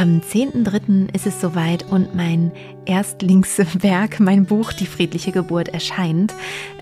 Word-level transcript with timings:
Am 0.00 0.22
10.3. 0.22 1.14
ist 1.14 1.26
es 1.26 1.42
soweit 1.42 1.82
und 1.90 2.14
mein 2.14 2.52
Erstlingswerk, 2.86 4.18
mein 4.18 4.46
Buch 4.46 4.72
Die 4.72 4.86
friedliche 4.86 5.30
Geburt 5.30 5.68
erscheint. 5.68 6.32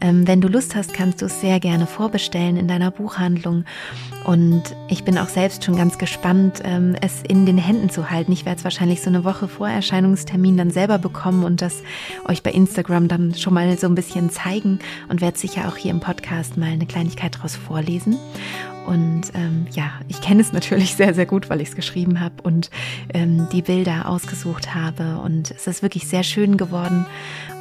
Ähm, 0.01 0.29
wenn 0.29 0.41
du 0.41 0.47
Lust 0.47 0.77
hast, 0.77 0.95
kannst 0.95 1.21
du 1.21 1.27
es 1.27 1.41
sehr 1.41 1.59
gerne 1.59 1.89
vorbestellen 1.89 2.57
in 2.57 2.69
deiner 2.69 2.93
Buchhandlung. 2.93 3.65
Und 4.25 4.63
ich 4.89 5.03
bin 5.03 5.19
auch 5.19 5.27
selbst 5.27 5.65
schon 5.65 5.77
ganz 5.77 5.99
gespannt, 5.99 6.63
ähm, 6.63 6.95
es 7.01 7.25
in 7.27 7.45
den 7.45 7.59
Händen 7.59 7.91
zu 7.91 8.09
halten. 8.09 8.31
Ich 8.31 8.45
werde 8.45 8.59
es 8.59 8.65
wahrscheinlich 8.65 9.01
so 9.01 9.11
eine 9.11 9.25
Woche 9.25 9.49
vor 9.49 9.69
Erscheinungstermin 9.69 10.57
dann 10.57 10.71
selber 10.71 10.99
bekommen 10.99 11.43
und 11.43 11.61
das 11.61 11.83
euch 12.25 12.45
bei 12.45 12.53
Instagram 12.53 13.09
dann 13.09 13.35
schon 13.35 13.53
mal 13.53 13.77
so 13.79 13.89
ein 13.89 13.97
bisschen 13.97 14.31
zeigen 14.31 14.79
und 15.09 15.21
werde 15.21 15.37
sicher 15.37 15.67
auch 15.67 15.77
hier 15.77 15.91
im 15.91 15.99
Podcast 15.99 16.57
mal 16.57 16.71
eine 16.71 16.87
Kleinigkeit 16.87 17.35
daraus 17.35 17.57
vorlesen. 17.57 18.17
Und 18.89 19.33
ähm, 19.35 19.67
ja, 19.73 19.91
ich 20.09 20.23
kenne 20.23 20.41
es 20.41 20.55
natürlich 20.55 20.95
sehr, 20.97 21.13
sehr 21.13 21.27
gut, 21.27 21.51
weil 21.51 21.61
ich 21.61 21.69
es 21.69 21.77
geschrieben 21.77 22.21
habe 22.21 22.43
und 22.43 22.71
ähm, 23.13 23.47
die 23.53 23.61
Bilder 23.61 24.09
ausgesucht 24.09 24.75
habe. 24.75 25.19
Und 25.19 25.51
es 25.51 25.67
ist 25.67 25.83
wirklich 25.83 26.09
sehr 26.09 26.23
schön 26.23 26.57
geworden. 26.57 27.05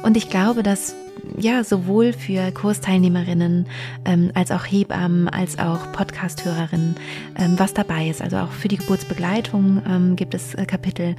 Und 0.02 0.16
ich 0.16 0.30
glaube, 0.30 0.62
dass 0.62 0.94
ja 1.36 1.64
sowohl 1.64 2.14
für 2.14 2.50
Kursteilnehmerinnen 2.52 3.66
ähm, 4.06 4.30
als 4.34 4.50
auch 4.50 4.64
Hebammen, 4.64 5.28
als 5.28 5.58
auch 5.58 5.92
Podcasthörerinnen 5.92 6.96
ähm, 7.36 7.58
was 7.58 7.74
dabei 7.74 8.08
ist. 8.08 8.22
Also 8.22 8.38
auch 8.38 8.52
für 8.52 8.68
die 8.68 8.78
Geburtsbegleitung 8.78 9.82
ähm, 9.86 10.16
gibt 10.16 10.32
es 10.34 10.54
äh, 10.54 10.64
Kapitel. 10.64 11.14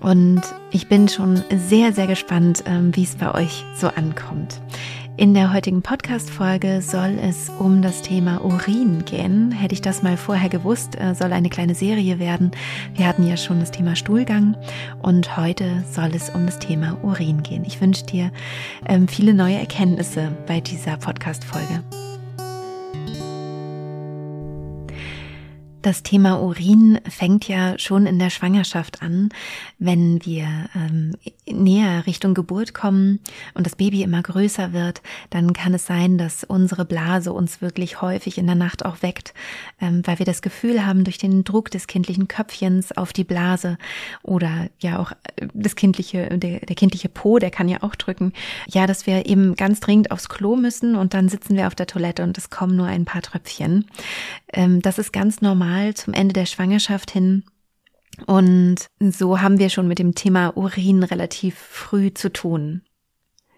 Und 0.00 0.42
ich 0.70 0.88
bin 0.88 1.08
schon 1.08 1.42
sehr, 1.50 1.92
sehr 1.92 2.06
gespannt, 2.06 2.62
ähm, 2.66 2.94
wie 2.94 3.04
es 3.04 3.16
bei 3.16 3.34
euch 3.34 3.64
so 3.74 3.88
ankommt. 3.88 4.60
In 5.16 5.32
der 5.32 5.52
heutigen 5.52 5.80
Podcast-Folge 5.80 6.82
soll 6.82 7.18
es 7.22 7.48
um 7.48 7.82
das 7.82 8.02
Thema 8.02 8.44
Urin 8.44 9.04
gehen. 9.04 9.52
Hätte 9.52 9.72
ich 9.72 9.80
das 9.80 10.02
mal 10.02 10.16
vorher 10.16 10.48
gewusst, 10.48 10.98
äh, 11.00 11.14
soll 11.14 11.32
eine 11.32 11.50
kleine 11.50 11.76
Serie 11.76 12.18
werden. 12.18 12.50
Wir 12.96 13.06
hatten 13.06 13.24
ja 13.24 13.36
schon 13.36 13.60
das 13.60 13.70
Thema 13.70 13.94
Stuhlgang 13.94 14.56
und 15.02 15.36
heute 15.36 15.84
soll 15.92 16.10
es 16.14 16.30
um 16.30 16.46
das 16.46 16.58
Thema 16.58 16.98
Urin 17.02 17.44
gehen. 17.44 17.64
Ich 17.64 17.80
wünsche 17.80 18.04
dir 18.04 18.32
ähm, 18.88 19.06
viele 19.06 19.34
neue 19.34 19.56
Erkenntnisse 19.56 20.32
bei 20.48 20.58
dieser 20.58 20.96
Podcast-Folge. 20.96 22.03
Das 25.84 26.02
Thema 26.02 26.40
Urin 26.40 26.98
fängt 27.06 27.46
ja 27.46 27.78
schon 27.78 28.06
in 28.06 28.18
der 28.18 28.30
Schwangerschaft 28.30 29.02
an, 29.02 29.28
wenn 29.78 30.24
wir 30.24 30.46
ähm, 30.74 31.14
näher 31.46 32.06
Richtung 32.06 32.32
Geburt 32.32 32.72
kommen 32.72 33.20
und 33.52 33.66
das 33.66 33.76
Baby 33.76 34.02
immer 34.02 34.22
größer 34.22 34.72
wird, 34.72 35.02
dann 35.28 35.52
kann 35.52 35.74
es 35.74 35.84
sein, 35.84 36.16
dass 36.16 36.42
unsere 36.42 36.86
Blase 36.86 37.34
uns 37.34 37.60
wirklich 37.60 38.00
häufig 38.00 38.38
in 38.38 38.46
der 38.46 38.54
Nacht 38.54 38.86
auch 38.86 39.02
weckt, 39.02 39.34
ähm, 39.78 40.00
weil 40.06 40.18
wir 40.18 40.24
das 40.24 40.40
Gefühl 40.40 40.86
haben, 40.86 41.04
durch 41.04 41.18
den 41.18 41.44
Druck 41.44 41.70
des 41.70 41.86
kindlichen 41.86 42.28
Köpfchens 42.28 42.96
auf 42.96 43.12
die 43.12 43.24
Blase 43.24 43.76
oder 44.22 44.70
ja 44.78 44.98
auch 44.98 45.12
äh, 45.36 45.48
das 45.52 45.76
kindliche, 45.76 46.38
der, 46.38 46.60
der 46.60 46.76
kindliche 46.76 47.10
Po, 47.10 47.38
der 47.38 47.50
kann 47.50 47.68
ja 47.68 47.82
auch 47.82 47.94
drücken, 47.94 48.32
ja, 48.68 48.86
dass 48.86 49.06
wir 49.06 49.26
eben 49.26 49.54
ganz 49.54 49.80
dringend 49.80 50.12
aufs 50.12 50.30
Klo 50.30 50.56
müssen 50.56 50.96
und 50.96 51.12
dann 51.12 51.28
sitzen 51.28 51.58
wir 51.58 51.66
auf 51.66 51.74
der 51.74 51.86
Toilette 51.86 52.22
und 52.22 52.38
es 52.38 52.48
kommen 52.48 52.74
nur 52.74 52.86
ein 52.86 53.04
paar 53.04 53.20
Tröpfchen. 53.20 53.84
Ähm, 54.50 54.80
das 54.80 54.98
ist 54.98 55.12
ganz 55.12 55.42
normal 55.42 55.73
zum 55.94 56.14
Ende 56.14 56.32
der 56.32 56.46
Schwangerschaft 56.46 57.10
hin. 57.10 57.44
Und 58.26 58.86
so 59.00 59.40
haben 59.40 59.58
wir 59.58 59.70
schon 59.70 59.88
mit 59.88 59.98
dem 59.98 60.14
Thema 60.14 60.56
Urin 60.56 61.02
relativ 61.02 61.56
früh 61.56 62.12
zu 62.14 62.32
tun. 62.32 62.82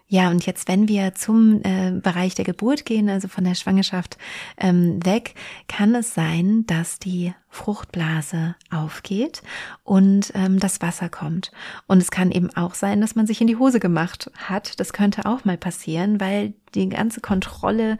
Ja, 0.09 0.29
und 0.29 0.45
jetzt, 0.45 0.69
wenn 0.69 0.87
wir 0.87 1.15
zum 1.15 1.61
äh, 1.63 1.91
Bereich 1.91 2.33
der 2.33 2.45
Geburt 2.45 2.85
gehen, 2.85 3.09
also 3.09 3.27
von 3.27 3.43
der 3.43 3.55
Schwangerschaft 3.55 4.17
ähm, 4.57 5.05
weg, 5.05 5.35
kann 5.67 5.93
es 5.95 6.13
sein, 6.13 6.65
dass 6.65 6.97
die 6.97 7.33
Fruchtblase 7.49 8.55
aufgeht 8.69 9.41
und 9.83 10.31
ähm, 10.33 10.59
das 10.59 10.81
Wasser 10.81 11.09
kommt. 11.09 11.51
Und 11.87 11.97
es 11.97 12.09
kann 12.09 12.31
eben 12.31 12.55
auch 12.55 12.73
sein, 12.73 13.01
dass 13.01 13.15
man 13.15 13.27
sich 13.27 13.41
in 13.41 13.47
die 13.47 13.57
Hose 13.57 13.81
gemacht 13.81 14.31
hat. 14.37 14.79
Das 14.79 14.93
könnte 14.93 15.25
auch 15.25 15.43
mal 15.43 15.57
passieren, 15.57 16.21
weil 16.21 16.53
die 16.73 16.87
ganze 16.87 17.19
Kontrolle, 17.19 17.97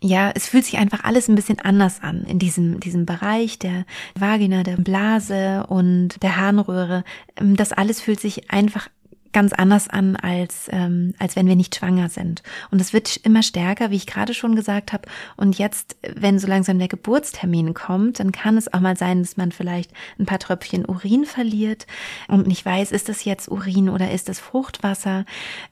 ja, 0.00 0.30
es 0.34 0.48
fühlt 0.48 0.64
sich 0.64 0.78
einfach 0.78 1.02
alles 1.02 1.28
ein 1.28 1.34
bisschen 1.34 1.58
anders 1.58 2.02
an 2.02 2.24
in 2.24 2.38
diesem, 2.38 2.78
diesem 2.78 3.04
Bereich 3.04 3.58
der 3.58 3.84
Vagina, 4.16 4.62
der 4.62 4.76
Blase 4.76 5.66
und 5.68 6.22
der 6.22 6.36
Harnröhre. 6.36 7.02
Ähm, 7.36 7.56
das 7.56 7.72
alles 7.72 8.00
fühlt 8.00 8.20
sich 8.20 8.50
einfach 8.50 8.88
ganz 9.32 9.52
anders 9.52 9.88
an, 9.88 10.16
als, 10.16 10.68
ähm, 10.70 11.14
als 11.18 11.36
wenn 11.36 11.46
wir 11.46 11.56
nicht 11.56 11.76
schwanger 11.76 12.08
sind. 12.08 12.42
Und 12.70 12.80
es 12.80 12.92
wird 12.92 13.16
immer 13.18 13.42
stärker, 13.42 13.90
wie 13.90 13.96
ich 13.96 14.06
gerade 14.06 14.34
schon 14.34 14.56
gesagt 14.56 14.92
habe. 14.92 15.08
Und 15.36 15.58
jetzt, 15.58 15.96
wenn 16.14 16.38
so 16.38 16.46
langsam 16.46 16.78
der 16.78 16.88
Geburtstermin 16.88 17.74
kommt, 17.74 18.20
dann 18.20 18.32
kann 18.32 18.56
es 18.56 18.72
auch 18.72 18.80
mal 18.80 18.96
sein, 18.96 19.22
dass 19.22 19.36
man 19.36 19.52
vielleicht 19.52 19.92
ein 20.18 20.26
paar 20.26 20.38
Tröpfchen 20.38 20.86
Urin 20.86 21.24
verliert 21.24 21.86
und 22.28 22.46
nicht 22.46 22.64
weiß, 22.64 22.92
ist 22.92 23.08
das 23.08 23.24
jetzt 23.24 23.48
Urin 23.50 23.88
oder 23.88 24.10
ist 24.10 24.28
das 24.28 24.40
Fruchtwasser. 24.40 25.24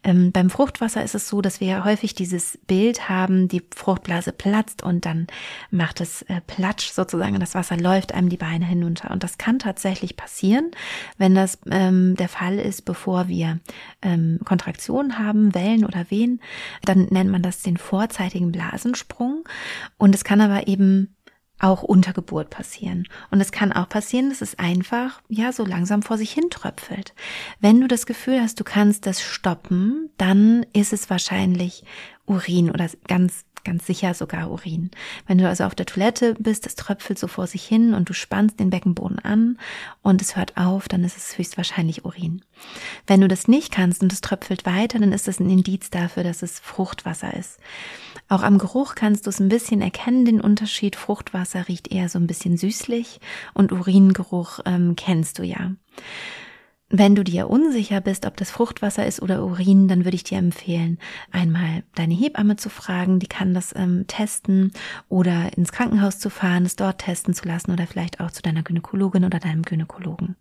Ähm, 0.05 0.33
beim 0.33 0.51
Fruchtwasser 0.51 1.03
ist 1.03 1.15
es 1.15 1.29
so, 1.29 1.41
dass 1.41 1.61
wir 1.61 1.85
häufig 1.85 2.15
dieses 2.15 2.59
Bild 2.67 3.09
haben, 3.09 3.49
die 3.49 3.63
Fruchtblase 3.75 4.33
platzt 4.33 4.83
und 4.83 5.07
dann 5.07 5.27
macht 5.71 6.01
es 6.01 6.23
äh, 6.23 6.41
Platsch 6.47 6.91
sozusagen, 6.91 7.39
das 7.41 7.55
Wasser 7.55 7.77
läuft 7.77 8.13
einem 8.13 8.29
die 8.29 8.37
Beine 8.37 8.67
hinunter. 8.67 9.11
Und 9.11 9.23
das 9.23 9.39
kann 9.39 9.59
tatsächlich 9.59 10.17
passieren, 10.17 10.71
wenn 11.19 11.35
das 11.35 11.59
ähm, 11.71 12.17
der 12.17 12.29
Fall 12.29 12.59
ist, 12.59 12.85
bevor 12.85 13.29
wir 13.29 13.46
wir 13.47 13.61
ähm, 14.03 14.41
Kontraktionen 14.45 15.19
haben, 15.19 15.55
Wellen 15.55 15.85
oder 15.85 16.11
Wehen, 16.11 16.41
dann 16.85 17.07
nennt 17.11 17.31
man 17.31 17.43
das 17.43 17.63
den 17.63 17.77
vorzeitigen 17.77 18.53
Blasensprung. 18.53 19.45
Und 19.99 20.15
es 20.15 20.25
kann 20.25 20.41
aber 20.41 20.69
eben 20.69 21.17
auch 21.59 21.83
unter 21.83 22.13
Geburt 22.13 22.51
passieren. 22.51 23.09
Und 23.31 23.41
es 23.41 23.51
kann 23.51 23.73
auch 23.73 23.89
passieren, 23.89 24.29
dass 24.29 24.43
es 24.43 24.59
einfach, 24.59 25.23
ja, 25.29 25.53
so 25.53 25.65
langsam 25.65 26.03
vor 26.03 26.19
sich 26.19 26.31
hin 26.31 26.51
tröpfelt. 26.51 27.15
Wenn 27.61 27.81
du 27.81 27.89
das 27.89 28.07
Gefühl 28.07 28.41
hast, 28.41 28.61
du 28.61 28.65
kannst 28.65 29.07
das 29.07 29.23
stoppen, 29.23 30.11
dann 30.19 30.67
ist 30.73 30.93
es 30.93 31.09
wahrscheinlich 31.09 31.85
Urin 32.27 32.71
oder 32.71 32.91
ganz 33.09 33.47
ganz 33.67 33.87
sicher 33.87 34.15
sogar 34.15 34.51
Urin. 34.51 34.91
Wenn 35.27 35.39
du 35.39 35.47
also 35.47 35.65
auf 35.65 35.75
der 35.75 35.87
Toilette 35.87 36.35
bist, 36.39 36.67
es 36.67 36.77
tröpfelt 36.77 37.19
so 37.19 37.27
vor 37.27 37.47
sich 37.47 37.65
hin 37.65 37.93
und 37.93 38.09
du 38.09 38.15
spannst 38.15 38.59
den 38.61 38.71
Beckenboden 38.71 39.19
an 39.19 39.59
und 40.03 40.23
es 40.23 40.37
hört 40.37 40.57
auf, 40.57 40.89
dann 40.89 41.05
ist 41.05 41.17
es 41.17 41.37
höchstwahrscheinlich 41.37 42.05
Urin. 42.05 42.43
Wenn 43.07 43.21
du 43.21 43.29
das 43.29 43.49
nicht 43.49 43.73
kannst 43.73 44.03
und 44.03 44.13
es 44.13 44.21
tröpfelt 44.21 44.65
weiter, 44.65 44.99
dann 44.99 45.13
ist 45.13 45.29
das 45.29 45.41
ein 45.41 45.51
Indiz 45.51 45.91
dafür, 45.91 46.23
dass 46.23 46.43
es 46.43 46.59
Fruchtwasser 46.61 47.35
ist. 47.35 47.59
Auch 48.29 48.43
am 48.43 48.59
Geruch 48.59 48.95
kannst 48.95 49.27
du 49.27 49.31
es 49.31 49.41
ein 49.41 49.49
bisschen 49.49 49.83
erkennen, 49.83 50.25
den 50.25 50.41
Unterschied. 50.41 50.97
Fruchtwasser 50.97 51.69
riecht 51.69 51.93
eher 51.93 52.09
so 52.09 52.19
ein 52.19 52.27
bisschen 52.27 52.57
süßlich 52.57 53.21
und 53.55 53.73
Uringeruch 53.73 54.61
ähm, 54.65 54.97
kennst 54.97 55.39
du 55.39 55.43
ja. 55.43 55.73
Wenn 56.89 57.17
du 57.17 57.25
dir 57.25 57.51
unsicher 57.51 58.01
bist, 58.01 58.27
ob 58.27 58.37
das 58.37 58.53
Fruchtwasser 58.53 59.05
ist 59.05 59.21
oder 59.21 59.45
Urin, 59.45 59.89
dann 59.89 60.05
würde 60.05 60.15
ich 60.15 60.23
dir 60.23 60.39
empfehlen, 60.39 60.99
einmal 61.33 61.83
deine 61.97 62.15
Hebamme 62.15 62.57
zu 62.57 62.71
fragen, 62.71 63.19
die 63.19 63.27
kann 63.27 63.55
das 63.55 63.75
ähm, 63.75 64.07
testen 64.07 64.71
oder 65.09 65.57
ins 65.57 65.73
Krankenhaus 65.73 66.21
zu 66.21 66.31
fahren, 66.31 66.65
es 66.65 66.77
dort 66.77 66.99
testen 66.99 67.35
zu 67.35 67.49
lassen 67.49 67.73
oder 67.73 67.89
vielleicht 67.89 68.21
auch 68.21 68.31
zu 68.31 68.41
deiner 68.41 68.63
Gynäkologin 68.63 69.25
oder 69.25 69.41
deinem 69.41 69.63
Gynäkologen. 69.63 70.37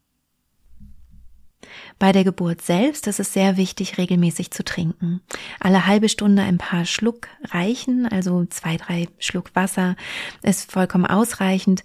Bei 1.98 2.12
der 2.12 2.24
Geburt 2.24 2.62
selbst 2.62 3.08
ist 3.08 3.20
es 3.20 3.34
sehr 3.34 3.58
wichtig, 3.58 3.98
regelmäßig 3.98 4.52
zu 4.52 4.64
trinken. 4.64 5.22
Alle 5.60 5.88
halbe 5.88 6.10
Stunde 6.10 6.44
ein 6.44 6.60
paar 6.60 6.86
Schluck 6.86 7.28
reichen, 7.46 8.08
also 8.08 8.46
zwei, 8.46 8.78
drei 8.78 9.08
Schluck 9.18 9.56
Wasser 9.56 9.96
ist 10.44 10.72
vollkommen 10.72 11.08
ausreichend. 11.08 11.84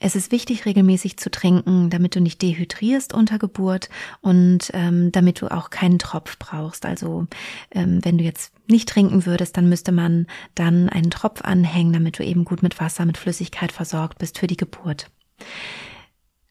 Es 0.00 0.16
ist 0.16 0.32
wichtig, 0.32 0.66
regelmäßig 0.66 1.16
zu 1.16 1.30
trinken, 1.30 1.90
damit 1.90 2.14
du 2.14 2.20
nicht 2.20 2.42
dehydrierst 2.42 3.14
unter 3.14 3.38
Geburt 3.38 3.88
und 4.20 4.70
ähm, 4.74 5.12
damit 5.12 5.40
du 5.40 5.50
auch 5.50 5.70
keinen 5.70 5.98
Tropf 5.98 6.38
brauchst. 6.38 6.84
Also 6.84 7.26
ähm, 7.70 8.04
wenn 8.04 8.18
du 8.18 8.24
jetzt 8.24 8.52
nicht 8.68 8.88
trinken 8.88 9.26
würdest, 9.26 9.56
dann 9.56 9.68
müsste 9.68 9.92
man 9.92 10.26
dann 10.54 10.88
einen 10.88 11.10
Tropf 11.10 11.42
anhängen, 11.42 11.92
damit 11.92 12.18
du 12.18 12.24
eben 12.24 12.44
gut 12.44 12.62
mit 12.62 12.80
Wasser, 12.80 13.06
mit 13.06 13.18
Flüssigkeit 13.18 13.72
versorgt 13.72 14.18
bist 14.18 14.38
für 14.38 14.46
die 14.46 14.56
Geburt. 14.56 15.08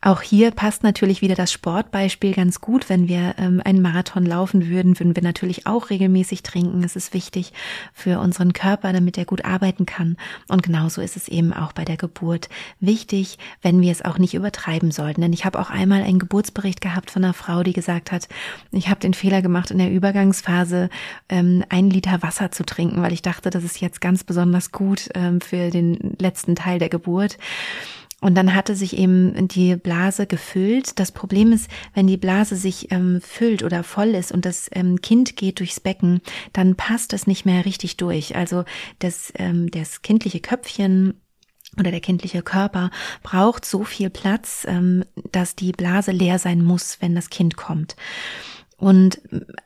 Auch 0.06 0.22
hier 0.22 0.52
passt 0.52 0.84
natürlich 0.84 1.24
wieder 1.24 1.34
das 1.34 1.52
Sportbeispiel 1.52 2.36
ganz 2.36 2.62
gut. 2.62 2.90
Wenn 2.90 3.08
wir 3.08 3.34
ähm, 3.40 3.60
einen 3.66 3.82
Marathon 3.82 4.24
laufen 4.24 4.70
würden, 4.70 5.00
würden 5.00 5.16
wir 5.16 5.24
natürlich 5.24 5.66
auch 5.66 5.90
regelmäßig 5.90 6.44
trinken. 6.44 6.84
Es 6.84 6.96
ist 6.96 7.16
wichtig 7.16 7.54
für 7.92 8.20
unseren 8.20 8.54
Körper, 8.54 8.94
damit 8.94 9.18
er 9.18 9.26
gut 9.26 9.44
arbeiten 9.46 9.88
kann. 9.88 10.16
Und 10.48 10.62
genauso 10.62 11.02
ist 11.02 11.18
es 11.18 11.28
eben 11.28 11.54
auch 11.54 11.74
bei 11.74 11.86
der 11.86 11.98
Geburt 11.98 12.50
wichtig, 12.80 13.40
wenn 13.64 13.82
wir 13.82 13.92
es 13.92 14.06
auch 14.06 14.20
nicht 14.20 14.36
übertreiben 14.36 14.92
sollten. 14.92 15.22
Denn 15.22 15.34
ich 15.34 15.44
habe 15.44 15.60
auch 15.60 15.72
einmal 15.72 16.04
einen 16.04 16.20
Geburtsbericht 16.20 16.82
gehabt 16.82 17.10
von 17.10 17.24
einer 17.24 17.34
Frau, 17.34 17.64
die 17.64 17.74
gesagt 17.74 18.12
hat, 18.12 18.28
ich 18.72 18.90
habe 18.90 19.00
den 19.00 19.16
Fehler 19.16 19.42
gemacht, 19.42 19.72
in 19.72 19.80
der 19.80 19.90
Übergangsphase 19.90 20.92
ähm, 21.30 21.64
ein 21.70 21.90
Liter 21.90 22.22
Wasser 22.22 22.52
zu 22.52 22.64
trinken, 22.64 23.02
weil 23.02 23.14
ich 23.14 23.24
dachte, 23.24 23.50
das 23.50 23.64
ist 23.64 23.82
jetzt 23.82 24.02
ganz 24.02 24.24
besonders 24.24 24.72
gut 24.72 25.10
ähm, 25.16 25.42
für 25.42 25.72
den 25.72 26.16
letzten 26.20 26.56
Teil 26.56 26.78
der 26.78 26.90
Geburt. 26.90 27.40
Und 28.26 28.34
dann 28.34 28.56
hatte 28.56 28.76
sich 28.76 28.98
eben 28.98 29.48
die 29.48 29.76
Blase 29.76 30.26
gefüllt. 30.26 31.00
Das 31.00 31.12
Problem 31.12 31.52
ist, 31.52 31.70
wenn 31.94 32.08
die 32.08 32.18
Blase 32.18 32.56
sich 32.56 32.92
ähm, 32.92 33.22
füllt 33.22 33.62
oder 33.62 33.84
voll 33.84 34.16
ist 34.16 34.32
und 34.32 34.46
das 34.46 34.68
ähm, 34.74 35.00
Kind 35.00 35.36
geht 35.36 35.60
durchs 35.60 35.80
Becken, 35.80 36.22
dann 36.52 36.74
passt 36.74 37.14
es 37.14 37.28
nicht 37.28 37.46
mehr 37.46 37.66
richtig 37.66 37.98
durch. 37.98 38.36
Also 38.36 38.66
das, 38.98 39.32
ähm, 39.36 39.70
das 39.70 40.02
kindliche 40.02 40.40
Köpfchen 40.40 41.22
oder 41.78 41.92
der 41.92 42.00
kindliche 42.00 42.42
Körper 42.42 42.90
braucht 43.22 43.64
so 43.64 43.84
viel 43.84 44.10
Platz, 44.10 44.66
ähm, 44.68 45.06
dass 45.32 45.56
die 45.56 45.72
Blase 45.72 46.12
leer 46.12 46.40
sein 46.40 46.64
muss, 46.64 46.98
wenn 47.02 47.14
das 47.14 47.30
Kind 47.30 47.58
kommt. 47.58 47.96
Und 48.78 49.22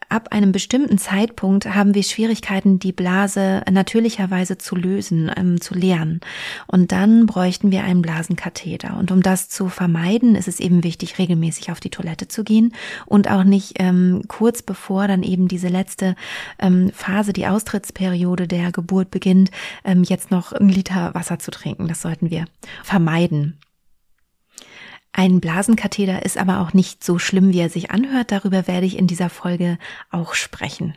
ab 0.07 0.27
einem 0.31 0.51
bestimmten 0.51 0.99
Zeitpunkt 0.99 1.65
haben 1.73 1.95
wir 1.95 2.03
Schwierigkeiten, 2.03 2.77
die 2.77 2.91
Blase 2.91 3.63
natürlicherweise 3.71 4.59
zu 4.59 4.75
lösen, 4.75 5.31
ähm, 5.35 5.59
zu 5.59 5.73
leeren. 5.73 6.21
Und 6.67 6.91
dann 6.91 7.25
bräuchten 7.25 7.71
wir 7.71 7.83
einen 7.83 8.03
Blasenkatheter. 8.03 8.97
Und 8.97 9.11
um 9.11 9.23
das 9.23 9.49
zu 9.49 9.67
vermeiden, 9.67 10.35
ist 10.35 10.47
es 10.47 10.59
eben 10.59 10.83
wichtig, 10.83 11.17
regelmäßig 11.17 11.71
auf 11.71 11.79
die 11.79 11.89
Toilette 11.89 12.27
zu 12.27 12.43
gehen 12.43 12.73
und 13.07 13.31
auch 13.31 13.43
nicht 13.43 13.73
ähm, 13.79 14.21
kurz 14.27 14.61
bevor 14.61 15.07
dann 15.07 15.23
eben 15.23 15.47
diese 15.47 15.69
letzte 15.69 16.15
ähm, 16.59 16.91
Phase, 16.93 17.33
die 17.33 17.47
Austrittsperiode 17.47 18.47
der 18.47 18.71
Geburt 18.71 19.09
beginnt, 19.09 19.49
ähm, 19.83 20.03
jetzt 20.03 20.29
noch 20.29 20.53
einen 20.53 20.69
Liter 20.69 21.15
Wasser 21.15 21.39
zu 21.39 21.49
trinken. 21.49 21.87
Das 21.87 22.01
sollten 22.01 22.29
wir 22.29 22.45
vermeiden. 22.83 23.57
Ein 25.19 25.41
Blasenkatheter 25.41 26.23
ist 26.23 26.37
aber 26.37 26.61
auch 26.61 26.71
nicht 26.71 27.03
so 27.03 27.19
schlimm, 27.19 27.51
wie 27.51 27.59
er 27.59 27.69
sich 27.69 27.91
anhört. 27.91 28.31
Darüber 28.31 28.67
werde 28.67 28.85
ich 28.85 28.97
in 28.97 29.05
dieser 29.05 29.29
Folge 29.29 29.77
auch 30.11 30.33
sprechen. 30.33 30.95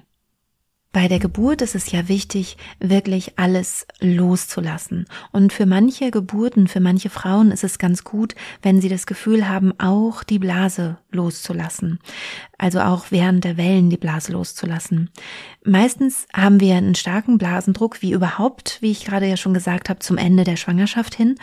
Bei 0.93 1.09
der 1.09 1.19
Geburt 1.19 1.61
ist 1.61 1.75
es 1.75 1.91
ja 1.91 2.07
wichtig, 2.07 2.57
wirklich 2.79 3.37
alles 3.37 3.85
loszulassen. 3.99 5.07
Und 5.33 5.53
für 5.53 5.67
manche 5.67 6.13
Geburten, 6.13 6.69
für 6.69 6.79
manche 6.79 7.11
Frauen 7.11 7.51
ist 7.51 7.65
es 7.65 7.79
ganz 7.79 8.05
gut, 8.05 8.37
wenn 8.63 8.81
sie 8.81 8.89
das 8.89 9.07
Gefühl 9.07 9.49
haben, 9.49 9.73
auch 9.81 10.23
die 10.23 10.39
Blase 10.39 10.99
loszulassen. 11.11 11.99
Also 12.63 12.79
auch 12.79 13.07
während 13.11 13.43
der 13.43 13.57
Wellen 13.57 13.91
die 13.91 13.97
Blase 13.97 14.31
loszulassen. 14.31 15.11
Meistens 15.65 16.29
haben 16.33 16.61
wir 16.61 16.77
einen 16.77 16.95
starken 16.95 17.37
Blasendruck, 17.37 18.03
wie 18.03 18.13
überhaupt, 18.13 18.79
wie 18.81 18.93
ich 18.93 19.05
gerade 19.05 19.27
ja 19.27 19.37
schon 19.37 19.53
gesagt 19.53 19.89
habe, 19.89 19.99
zum 19.99 20.17
Ende 20.17 20.45
der 20.45 20.55
Schwangerschaft 20.55 21.17
hin. 21.17 21.35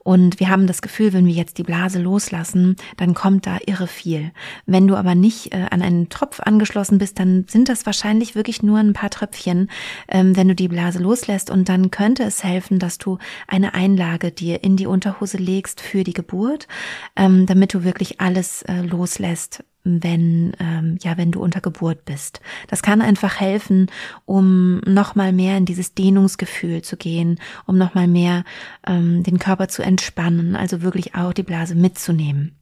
Und 0.00 0.40
wir 0.40 0.48
haben 0.48 0.66
das 0.66 0.82
Gefühl, 0.82 1.12
wenn 1.12 1.26
wir 1.26 1.32
jetzt 1.32 1.58
die 1.58 1.62
Blase 1.62 2.00
loslassen, 2.00 2.74
dann 2.96 3.14
kommt 3.14 3.46
da 3.46 3.58
irre 3.64 3.86
viel. 3.86 4.32
Wenn 4.66 4.88
du 4.88 4.96
aber 4.96 5.14
nicht 5.14 5.54
äh, 5.54 5.64
an 5.70 5.80
einen 5.80 6.08
Tropf 6.08 6.40
angeschlossen 6.40 6.98
bist, 6.98 7.20
dann 7.20 7.46
sind 7.48 7.68
das 7.68 7.86
wahrscheinlich 7.86 8.34
wirklich 8.34 8.64
nur 8.64 8.80
ein 8.80 8.94
paar 8.94 9.10
Tröpfchen, 9.10 9.70
ähm, 10.08 10.36
wenn 10.36 10.48
du 10.48 10.56
die 10.56 10.66
Blase 10.66 10.98
loslässt. 10.98 11.50
Und 11.50 11.68
dann 11.68 11.92
könnte 11.92 12.24
es 12.24 12.42
helfen, 12.42 12.80
dass 12.80 12.98
du 12.98 13.18
eine 13.46 13.74
Einlage 13.74 14.32
dir 14.32 14.64
in 14.64 14.76
die 14.76 14.88
Unterhose 14.88 15.36
legst 15.36 15.80
für 15.80 16.02
die 16.02 16.14
Geburt, 16.14 16.66
ähm, 17.14 17.46
damit 17.46 17.74
du 17.74 17.84
wirklich 17.84 18.20
alles 18.20 18.62
äh, 18.62 18.80
loslässt, 18.80 19.62
wenn 19.84 20.52
ähm, 20.58 20.98
ja 21.02 21.16
wenn 21.16 21.30
du 21.30 21.40
unter 21.42 21.60
Geburt 21.60 22.04
bist. 22.04 22.40
Das 22.68 22.82
kann 22.82 23.02
einfach 23.02 23.38
helfen, 23.38 23.90
um 24.24 24.78
noch 24.80 25.14
mal 25.14 25.32
mehr 25.32 25.56
in 25.56 25.66
dieses 25.66 25.94
Dehnungsgefühl 25.94 26.82
zu 26.82 26.96
gehen, 26.96 27.38
um 27.66 27.78
noch 27.78 27.94
mal 27.94 28.08
mehr 28.08 28.44
ähm, 28.86 29.22
den 29.22 29.38
Körper 29.38 29.68
zu 29.68 29.82
entspannen, 29.82 30.56
also 30.56 30.82
wirklich 30.82 31.14
auch 31.14 31.32
die 31.32 31.42
Blase 31.42 31.74
mitzunehmen. 31.74 32.56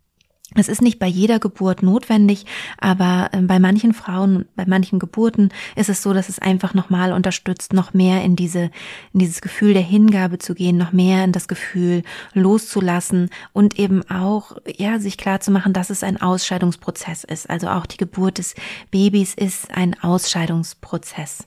Es 0.55 0.69
ist 0.69 0.83
nicht 0.83 0.99
bei 0.99 1.07
jeder 1.07 1.39
Geburt 1.39 1.83
notwendig, 1.83 2.47
aber 2.79 3.31
ähm, 3.33 3.47
bei 3.47 3.59
manchen 3.59 3.95
Frauen, 3.95 4.47
bei 4.57 4.65
manchen 4.67 4.99
Geburten 4.99 5.51
ist 5.77 5.89
es 5.89 6.03
so, 6.03 6.13
dass 6.13 6.29
es 6.29 6.39
einfach 6.39 6.75
nochmal 6.75 7.13
unterstützt, 7.13 7.73
noch 7.73 7.95
mehr 7.95 8.23
in 8.23 8.37
diese, 8.37 8.71
in 9.13 9.21
dieses 9.21 9.41
Gefühl 9.41 9.73
der 9.73 9.83
Hingabe 9.83 10.39
zu 10.39 10.55
gehen, 10.55 10.77
noch 10.77 10.93
mehr 10.93 11.25
in 11.25 11.33
das 11.33 11.49
Gefühl 11.49 12.03
loszulassen 12.35 13.31
und 13.53 13.79
eben 13.79 14.09
auch, 14.11 14.57
ja, 14.67 14.99
sich 14.99 15.17
klar 15.17 15.41
zu 15.41 15.51
machen, 15.51 15.73
dass 15.73 15.91
es 15.91 16.03
ein 16.03 16.21
Ausscheidungsprozess 16.21 17.25
ist. 17.25 17.49
Also 17.49 17.69
auch 17.69 17.87
die 17.87 17.97
Geburt 17.97 18.39
des 18.39 18.55
Babys 18.91 19.35
ist 19.35 19.71
ein 19.71 19.97
Ausscheidungsprozess. 20.03 21.47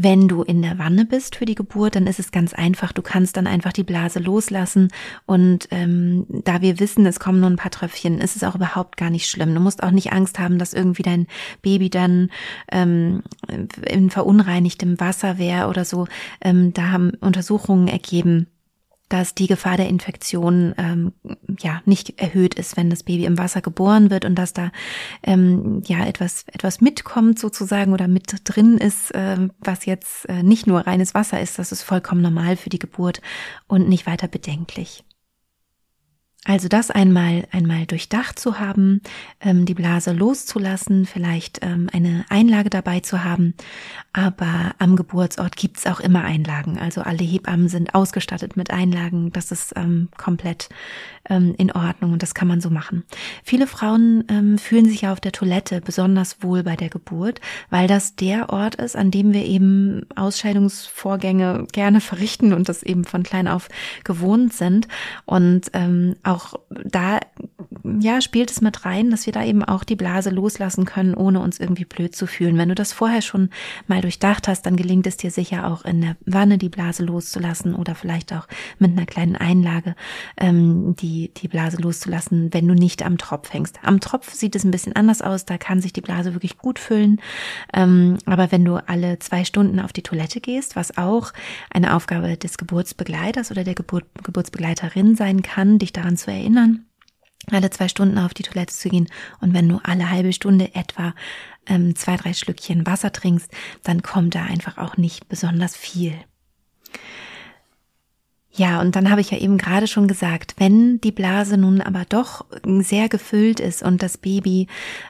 Wenn 0.00 0.28
du 0.28 0.42
in 0.44 0.62
der 0.62 0.78
Wanne 0.78 1.04
bist 1.04 1.34
für 1.34 1.44
die 1.44 1.56
Geburt, 1.56 1.96
dann 1.96 2.06
ist 2.06 2.20
es 2.20 2.30
ganz 2.30 2.54
einfach. 2.54 2.92
Du 2.92 3.02
kannst 3.02 3.36
dann 3.36 3.48
einfach 3.48 3.72
die 3.72 3.82
Blase 3.82 4.20
loslassen. 4.20 4.92
Und 5.26 5.66
ähm, 5.72 6.24
da 6.28 6.62
wir 6.62 6.78
wissen, 6.78 7.04
es 7.04 7.18
kommen 7.18 7.40
nur 7.40 7.50
ein 7.50 7.56
paar 7.56 7.72
Tröpfchen, 7.72 8.20
ist 8.20 8.36
es 8.36 8.44
auch 8.44 8.54
überhaupt 8.54 8.96
gar 8.96 9.10
nicht 9.10 9.28
schlimm. 9.28 9.52
Du 9.52 9.60
musst 9.60 9.82
auch 9.82 9.90
nicht 9.90 10.12
Angst 10.12 10.38
haben, 10.38 10.60
dass 10.60 10.72
irgendwie 10.72 11.02
dein 11.02 11.26
Baby 11.62 11.90
dann 11.90 12.30
ähm, 12.70 13.24
in 13.88 14.10
verunreinigtem 14.10 15.00
Wasser 15.00 15.36
wäre 15.36 15.66
oder 15.66 15.84
so. 15.84 16.06
Ähm, 16.40 16.72
da 16.72 16.92
haben 16.92 17.10
Untersuchungen 17.20 17.88
ergeben, 17.88 18.46
dass 19.08 19.34
die 19.34 19.46
Gefahr 19.46 19.76
der 19.76 19.88
Infektion 19.88 20.74
ähm, 20.76 21.12
ja 21.60 21.80
nicht 21.84 22.20
erhöht 22.20 22.54
ist, 22.54 22.76
wenn 22.76 22.90
das 22.90 23.02
Baby 23.02 23.24
im 23.24 23.38
Wasser 23.38 23.60
geboren 23.60 24.10
wird 24.10 24.24
und 24.24 24.34
dass 24.34 24.52
da 24.52 24.70
ähm, 25.22 25.82
ja 25.86 26.04
etwas 26.06 26.44
etwas 26.52 26.80
mitkommt 26.80 27.38
sozusagen 27.38 27.92
oder 27.92 28.08
mit 28.08 28.34
drin 28.44 28.78
ist, 28.78 29.14
äh, 29.14 29.48
was 29.60 29.86
jetzt 29.86 30.28
äh, 30.28 30.42
nicht 30.42 30.66
nur 30.66 30.80
reines 30.80 31.14
Wasser 31.14 31.40
ist. 31.40 31.58
Das 31.58 31.72
ist 31.72 31.82
vollkommen 31.82 32.20
normal 32.20 32.56
für 32.56 32.70
die 32.70 32.78
Geburt 32.78 33.20
und 33.66 33.88
nicht 33.88 34.06
weiter 34.06 34.28
bedenklich. 34.28 35.04
Also 36.48 36.68
das 36.68 36.90
einmal 36.90 37.46
einmal 37.50 37.84
durchdacht 37.84 38.38
zu 38.38 38.58
haben, 38.58 39.02
ähm, 39.42 39.66
die 39.66 39.74
Blase 39.74 40.12
loszulassen, 40.12 41.04
vielleicht 41.04 41.58
ähm, 41.60 41.90
eine 41.92 42.24
Einlage 42.30 42.70
dabei 42.70 43.00
zu 43.00 43.22
haben, 43.22 43.52
aber 44.14 44.74
am 44.78 44.96
Geburtsort 44.96 45.56
gibt's 45.56 45.86
auch 45.86 46.00
immer 46.00 46.24
Einlagen. 46.24 46.78
Also 46.78 47.02
alle 47.02 47.22
Hebammen 47.22 47.68
sind 47.68 47.94
ausgestattet 47.94 48.56
mit 48.56 48.70
Einlagen. 48.70 49.30
Das 49.30 49.52
ist 49.52 49.74
ähm, 49.76 50.08
komplett 50.16 50.70
ähm, 51.28 51.54
in 51.58 51.70
Ordnung 51.70 52.14
und 52.14 52.22
das 52.22 52.34
kann 52.34 52.48
man 52.48 52.62
so 52.62 52.70
machen. 52.70 53.04
Viele 53.44 53.66
Frauen 53.66 54.24
ähm, 54.28 54.56
fühlen 54.56 54.86
sich 54.86 55.02
ja 55.02 55.12
auf 55.12 55.20
der 55.20 55.32
Toilette 55.32 55.82
besonders 55.82 56.42
wohl 56.42 56.62
bei 56.62 56.76
der 56.76 56.88
Geburt, 56.88 57.42
weil 57.68 57.86
das 57.86 58.16
der 58.16 58.50
Ort 58.50 58.76
ist, 58.76 58.96
an 58.96 59.10
dem 59.10 59.34
wir 59.34 59.44
eben 59.44 60.06
Ausscheidungsvorgänge 60.16 61.66
gerne 61.72 62.00
verrichten 62.00 62.54
und 62.54 62.70
das 62.70 62.82
eben 62.82 63.04
von 63.04 63.22
klein 63.22 63.48
auf 63.48 63.68
gewohnt 64.04 64.54
sind. 64.54 64.88
Und 65.26 65.70
ähm, 65.74 66.16
auch 66.38 66.54
da 66.68 67.20
ja, 68.00 68.20
spielt 68.20 68.50
es 68.50 68.60
mit 68.60 68.84
rein, 68.84 69.10
dass 69.10 69.26
wir 69.26 69.32
da 69.32 69.44
eben 69.44 69.64
auch 69.64 69.84
die 69.84 69.96
Blase 69.96 70.30
loslassen 70.30 70.84
können, 70.84 71.14
ohne 71.14 71.40
uns 71.40 71.58
irgendwie 71.58 71.84
blöd 71.84 72.14
zu 72.14 72.26
fühlen. 72.26 72.56
Wenn 72.58 72.68
du 72.68 72.74
das 72.74 72.92
vorher 72.92 73.22
schon 73.22 73.50
mal 73.86 74.00
durchdacht 74.00 74.48
hast, 74.48 74.62
dann 74.66 74.76
gelingt 74.76 75.06
es 75.06 75.16
dir 75.16 75.30
sicher 75.30 75.66
auch 75.66 75.84
in 75.84 76.00
der 76.00 76.16
Wanne 76.26 76.58
die 76.58 76.68
Blase 76.68 77.04
loszulassen 77.04 77.74
oder 77.74 77.94
vielleicht 77.94 78.32
auch 78.32 78.46
mit 78.78 78.92
einer 78.92 79.06
kleinen 79.06 79.36
Einlage 79.36 79.94
ähm, 80.36 80.94
die, 80.96 81.32
die 81.34 81.48
Blase 81.48 81.78
loszulassen, 81.78 82.52
wenn 82.52 82.68
du 82.68 82.74
nicht 82.74 83.04
am 83.04 83.18
Tropf 83.18 83.52
hängst. 83.52 83.78
Am 83.82 84.00
Tropf 84.00 84.32
sieht 84.32 84.54
es 84.56 84.64
ein 84.64 84.70
bisschen 84.70 84.94
anders 84.96 85.22
aus, 85.22 85.44
da 85.44 85.58
kann 85.58 85.80
sich 85.80 85.92
die 85.92 86.00
Blase 86.00 86.34
wirklich 86.34 86.58
gut 86.58 86.78
füllen. 86.78 87.20
Ähm, 87.74 88.18
aber 88.26 88.52
wenn 88.52 88.64
du 88.64 88.76
alle 88.88 89.18
zwei 89.18 89.44
Stunden 89.44 89.80
auf 89.80 89.92
die 89.92 90.02
Toilette 90.02 90.40
gehst, 90.40 90.76
was 90.76 90.96
auch 90.96 91.32
eine 91.70 91.94
Aufgabe 91.94 92.36
des 92.36 92.58
Geburtsbegleiters 92.58 93.50
oder 93.50 93.64
der 93.64 93.74
Geburt, 93.74 94.04
Geburtsbegleiterin 94.22 95.16
sein 95.16 95.42
kann, 95.42 95.78
dich 95.78 95.92
daran 95.92 96.16
zu 96.16 96.30
erinnern, 96.30 96.84
alle 97.54 97.70
zwei 97.70 97.88
Stunden 97.88 98.18
auf 98.18 98.34
die 98.34 98.42
Toilette 98.42 98.74
zu 98.74 98.88
gehen 98.88 99.08
und 99.40 99.54
wenn 99.54 99.68
du 99.68 99.80
alle 99.82 100.10
halbe 100.10 100.32
Stunde 100.32 100.74
etwa 100.74 101.14
ähm, 101.66 101.94
zwei, 101.96 102.16
drei 102.16 102.32
Schlückchen 102.32 102.86
Wasser 102.86 103.12
trinkst, 103.12 103.50
dann 103.82 104.02
kommt 104.02 104.34
da 104.34 104.44
einfach 104.44 104.78
auch 104.78 104.96
nicht 104.96 105.28
besonders 105.28 105.76
viel. 105.76 106.14
Ja, 108.58 108.80
und 108.80 108.96
dann 108.96 109.08
habe 109.08 109.20
ich 109.20 109.30
ja 109.30 109.38
eben 109.38 109.56
gerade 109.56 109.86
schon 109.86 110.08
gesagt, 110.08 110.56
wenn 110.58 111.00
die 111.00 111.12
Blase 111.12 111.56
nun 111.56 111.80
aber 111.80 112.04
doch 112.08 112.44
sehr 112.80 113.08
gefüllt 113.08 113.60
ist 113.60 113.84
und 113.84 114.02
das 114.02 114.18
Baby, 114.18 114.66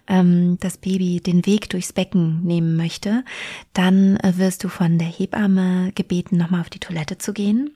ähm, 0.06 0.58
das 0.60 0.76
Baby 0.76 1.20
den 1.20 1.46
Weg 1.46 1.70
durchs 1.70 1.94
Becken 1.94 2.42
nehmen 2.44 2.76
möchte, 2.76 3.24
dann 3.72 4.18
wirst 4.22 4.64
du 4.64 4.68
von 4.68 4.98
der 4.98 5.08
Hebamme 5.08 5.92
gebeten, 5.94 6.36
nochmal 6.36 6.60
auf 6.60 6.68
die 6.68 6.78
Toilette 6.78 7.16
zu 7.16 7.32
gehen. 7.32 7.70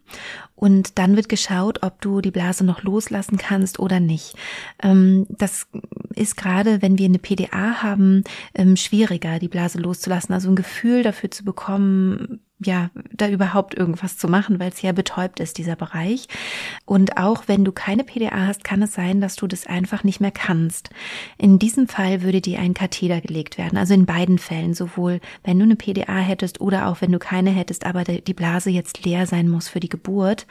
Und 0.55 0.99
dann 0.99 1.17
wird 1.17 1.31
geschaut, 1.31 1.83
ob 1.83 2.03
du 2.03 2.21
die 2.21 2.31
Blase 2.31 2.65
noch 2.65 2.83
loslassen 2.83 3.39
kannst 3.39 3.79
oder 3.79 3.99
nicht. 3.99 4.35
Ähm, 4.83 5.27
das 5.31 5.69
ist 6.15 6.37
gerade, 6.37 6.83
wenn 6.83 6.99
wir 6.99 7.07
eine 7.07 7.19
PDA 7.19 7.83
haben, 7.83 8.25
ähm, 8.55 8.77
schwieriger, 8.77 9.39
die 9.39 9.49
Blase 9.49 9.79
loszulassen. 9.79 10.35
Also 10.35 10.51
ein 10.51 10.57
Gefühl 10.57 11.03
dafür 11.03 11.31
zu 11.31 11.45
bekommen, 11.45 12.41
ja, 12.67 12.91
da 13.13 13.29
überhaupt 13.29 13.75
irgendwas 13.75 14.19
zu 14.19 14.29
machen, 14.29 14.59
weil 14.59 14.71
es 14.71 14.83
ja 14.83 14.93
betäubt 14.93 15.41
ist, 15.41 15.59
dieser 15.59 15.77
Bereich. 15.77 16.29
Und 16.85 17.17
auch 17.17 17.45
wenn 17.47 17.65
du 17.65 17.73
keine 17.73 18.05
PDA 18.05 18.47
hast, 18.47 18.65
kann 18.65 18.83
es 18.83 18.95
sein, 18.95 19.21
dass 19.21 19.37
du 19.37 19.47
das 19.47 19.67
einfach 19.67 20.05
nicht 20.05 20.21
mehr 20.21 20.31
kannst. 20.31 20.91
In 21.39 21.59
diesem 21.59 21.89
Fall 21.89 22.23
würde 22.23 22.41
dir 22.41 22.59
ein 22.59 22.75
Katheter 22.75 23.21
gelegt 23.21 23.59
werden. 23.59 23.79
Also 23.79 23.95
in 23.95 24.07
beiden 24.07 24.39
Fällen, 24.39 24.75
sowohl 24.75 25.21
wenn 25.45 25.59
du 25.59 25.65
eine 25.65 25.77
PDA 25.77 26.19
hättest 26.19 26.61
oder 26.61 26.89
auch 26.89 27.01
wenn 27.01 27.13
du 27.13 27.19
keine 27.19 27.51
hättest, 27.51 27.87
aber 27.87 28.05
die 28.05 28.35
Blase 28.35 28.71
jetzt 28.71 29.05
leer 29.05 29.27
sein 29.27 29.49
muss 29.49 29.69
für 29.69 29.81
die 29.81 29.89
Geburt, 29.89 30.47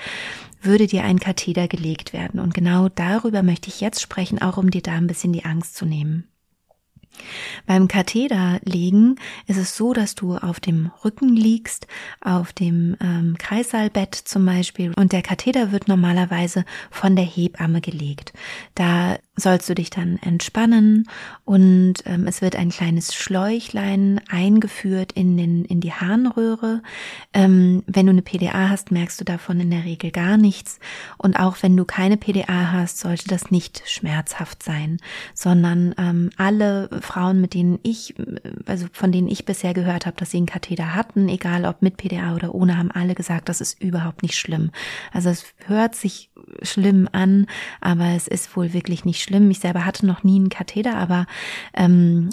würde 0.61 0.87
dir 0.87 1.03
ein 1.03 1.19
Katheter 1.19 1.67
gelegt 1.67 2.13
werden. 2.13 2.39
Und 2.39 2.53
genau 2.53 2.89
darüber 2.89 3.43
möchte 3.43 3.69
ich 3.69 3.81
jetzt 3.81 4.01
sprechen, 4.01 4.41
auch 4.41 4.57
um 4.57 4.71
dir 4.71 4.81
da 4.81 4.93
ein 4.93 5.07
bisschen 5.07 5.33
die 5.33 5.45
Angst 5.45 5.75
zu 5.75 5.85
nehmen. 5.85 6.30
Beim 7.71 7.87
Katheterlegen 7.87 9.17
ist 9.47 9.55
es 9.55 9.77
so, 9.77 9.93
dass 9.93 10.13
du 10.13 10.35
auf 10.35 10.59
dem 10.59 10.91
Rücken 11.05 11.29
liegst, 11.29 11.87
auf 12.19 12.51
dem 12.51 12.97
ähm, 12.99 13.37
Kreissaalbett 13.39 14.13
zum 14.13 14.45
Beispiel, 14.45 14.91
und 14.97 15.13
der 15.13 15.21
Katheter 15.21 15.71
wird 15.71 15.87
normalerweise 15.87 16.65
von 16.89 17.15
der 17.15 17.23
Hebamme 17.23 17.79
gelegt. 17.79 18.33
Da 18.75 19.19
sollst 19.37 19.69
du 19.69 19.75
dich 19.75 19.89
dann 19.89 20.17
entspannen 20.17 21.07
und 21.45 21.95
ähm, 22.05 22.27
es 22.27 22.41
wird 22.41 22.57
ein 22.57 22.69
kleines 22.69 23.15
Schläuchlein 23.15 24.19
eingeführt 24.29 25.13
in, 25.13 25.37
den, 25.37 25.63
in 25.63 25.79
die 25.79 25.93
Harnröhre. 25.93 26.83
Ähm, 27.33 27.81
wenn 27.87 28.07
du 28.07 28.11
eine 28.11 28.23
PDA 28.23 28.67
hast, 28.67 28.91
merkst 28.91 29.21
du 29.21 29.23
davon 29.23 29.61
in 29.61 29.71
der 29.71 29.85
Regel 29.85 30.11
gar 30.11 30.35
nichts. 30.35 30.79
Und 31.17 31.39
auch 31.39 31.57
wenn 31.61 31.77
du 31.77 31.85
keine 31.85 32.17
PDA 32.17 32.73
hast, 32.73 32.99
sollte 32.99 33.29
das 33.29 33.51
nicht 33.51 33.83
schmerzhaft 33.85 34.63
sein, 34.63 34.97
sondern 35.33 35.95
ähm, 35.97 36.29
alle 36.35 36.89
Frauen, 37.01 37.39
mit 37.39 37.53
denen 37.53 37.79
ich, 37.83 38.15
also 38.65 38.87
von 38.91 39.13
denen 39.13 39.29
ich 39.29 39.45
bisher 39.45 39.73
gehört 39.73 40.05
habe, 40.05 40.17
dass 40.17 40.31
sie 40.31 40.37
einen 40.37 40.45
Katheter 40.45 40.93
hatten, 40.93 41.29
egal 41.29 41.63
ob 41.63 41.81
mit 41.81 41.95
PDA 41.95 42.35
oder 42.35 42.53
ohne, 42.53 42.77
haben 42.77 42.91
alle 42.91 43.15
gesagt, 43.15 43.47
das 43.47 43.61
ist 43.61 43.81
überhaupt 43.81 44.23
nicht 44.23 44.37
schlimm. 44.37 44.71
Also 45.13 45.29
es 45.29 45.45
hört 45.67 45.95
sich 45.95 46.31
schlimm 46.63 47.07
an, 47.11 47.47
aber 47.79 48.09
es 48.09 48.27
ist 48.27 48.55
wohl 48.57 48.73
wirklich 48.73 49.05
nicht 49.05 49.20
schlimm. 49.21 49.49
Ich 49.51 49.59
selber 49.59 49.85
hatte 49.85 50.05
noch 50.05 50.23
nie 50.23 50.37
einen 50.37 50.49
Katheter, 50.49 50.95
aber 50.95 51.25
ähm, 51.73 52.29